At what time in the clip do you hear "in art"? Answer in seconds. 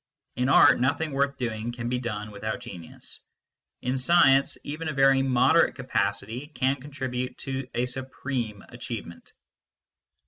0.35-0.79